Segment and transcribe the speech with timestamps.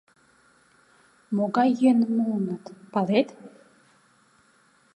[1.35, 3.27] Могай йӧным муыныт, палет?